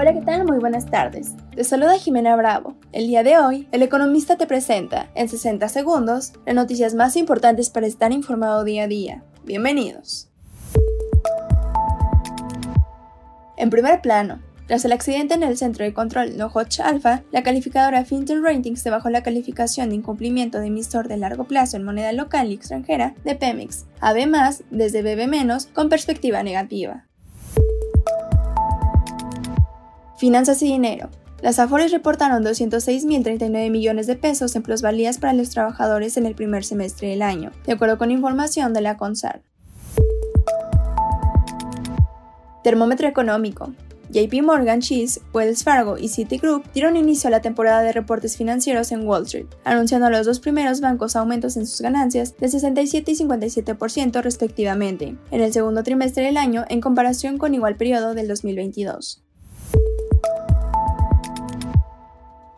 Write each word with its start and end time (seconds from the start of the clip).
Hola, 0.00 0.14
¿qué 0.14 0.22
tal? 0.22 0.46
Muy 0.46 0.58
buenas 0.58 0.86
tardes. 0.86 1.34
Te 1.54 1.62
saluda 1.62 1.98
Jimena 1.98 2.34
Bravo. 2.34 2.74
El 2.90 3.06
día 3.06 3.22
de 3.22 3.36
hoy, 3.36 3.68
el 3.70 3.82
economista 3.82 4.38
te 4.38 4.46
presenta, 4.46 5.10
en 5.14 5.28
60 5.28 5.68
segundos, 5.68 6.32
las 6.46 6.54
noticias 6.54 6.94
más 6.94 7.16
importantes 7.16 7.68
para 7.68 7.86
estar 7.86 8.10
informado 8.10 8.64
día 8.64 8.84
a 8.84 8.86
día. 8.86 9.24
Bienvenidos. 9.44 10.30
En 13.58 13.68
primer 13.68 14.00
plano, 14.00 14.40
tras 14.68 14.86
el 14.86 14.92
accidente 14.92 15.34
en 15.34 15.42
el 15.42 15.58
centro 15.58 15.84
de 15.84 15.92
control 15.92 16.38
Notch 16.38 16.80
Alpha, 16.80 17.22
la 17.30 17.42
calificadora 17.42 18.06
Fintel 18.06 18.42
Ratings 18.42 18.80
se 18.80 18.88
bajó 18.88 19.10
la 19.10 19.22
calificación 19.22 19.90
de 19.90 19.96
incumplimiento 19.96 20.60
de 20.60 20.68
emisor 20.68 21.08
de 21.08 21.18
largo 21.18 21.44
plazo 21.44 21.76
en 21.76 21.84
moneda 21.84 22.12
local 22.12 22.50
y 22.50 22.54
extranjera 22.54 23.14
de 23.22 23.34
Pemex, 23.34 23.84
a 24.00 24.14
B+, 24.14 24.26
desde 24.70 25.04
BB- 25.04 25.74
con 25.74 25.90
perspectiva 25.90 26.42
negativa. 26.42 27.04
Finanzas 30.20 30.60
y 30.60 30.66
dinero. 30.66 31.08
Las 31.40 31.58
Afores 31.58 31.92
reportaron 31.92 32.44
206.039 32.44 33.70
millones 33.70 34.06
de 34.06 34.16
pesos 34.16 34.54
en 34.54 34.62
plusvalías 34.62 35.16
para 35.16 35.32
los 35.32 35.48
trabajadores 35.48 36.18
en 36.18 36.26
el 36.26 36.34
primer 36.34 36.62
semestre 36.62 37.08
del 37.08 37.22
año, 37.22 37.52
de 37.64 37.72
acuerdo 37.72 37.96
con 37.96 38.10
información 38.10 38.74
de 38.74 38.82
la 38.82 38.98
CONSAR. 38.98 39.40
Termómetro 42.62 43.08
económico. 43.08 43.72
JP 44.10 44.42
Morgan 44.42 44.82
Chase, 44.82 45.22
Wells 45.32 45.64
Fargo 45.64 45.96
y 45.96 46.08
Citigroup 46.08 46.70
dieron 46.74 46.98
inicio 46.98 47.28
a 47.28 47.30
la 47.30 47.40
temporada 47.40 47.80
de 47.80 47.92
reportes 47.92 48.36
financieros 48.36 48.92
en 48.92 49.08
Wall 49.08 49.22
Street, 49.22 49.46
anunciando 49.64 50.08
a 50.08 50.10
los 50.10 50.26
dos 50.26 50.38
primeros 50.38 50.82
bancos 50.82 51.16
aumentos 51.16 51.56
en 51.56 51.66
sus 51.66 51.80
ganancias 51.80 52.36
de 52.36 52.48
67 52.50 53.10
y 53.10 53.16
57% 53.16 54.20
respectivamente, 54.20 55.16
en 55.30 55.40
el 55.40 55.50
segundo 55.54 55.82
trimestre 55.82 56.24
del 56.24 56.36
año 56.36 56.66
en 56.68 56.82
comparación 56.82 57.38
con 57.38 57.54
igual 57.54 57.76
periodo 57.76 58.12
del 58.12 58.28
2022. 58.28 59.22